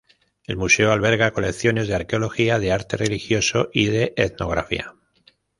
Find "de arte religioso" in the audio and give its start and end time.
2.57-3.69